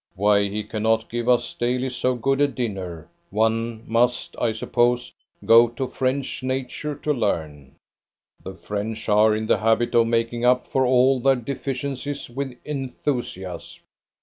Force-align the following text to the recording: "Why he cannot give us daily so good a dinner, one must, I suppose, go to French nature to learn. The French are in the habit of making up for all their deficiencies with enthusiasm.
"Why 0.15 0.49
he 0.49 0.63
cannot 0.63 1.11
give 1.11 1.29
us 1.29 1.53
daily 1.53 1.91
so 1.91 2.15
good 2.15 2.41
a 2.41 2.47
dinner, 2.47 3.07
one 3.29 3.83
must, 3.87 4.35
I 4.41 4.51
suppose, 4.51 5.13
go 5.45 5.67
to 5.69 5.85
French 5.87 6.41
nature 6.41 6.95
to 6.95 7.13
learn. 7.13 7.75
The 8.43 8.55
French 8.55 9.07
are 9.09 9.35
in 9.35 9.45
the 9.45 9.59
habit 9.59 9.93
of 9.93 10.07
making 10.07 10.43
up 10.43 10.65
for 10.65 10.87
all 10.87 11.19
their 11.19 11.35
deficiencies 11.35 12.31
with 12.31 12.57
enthusiasm. 12.65 13.83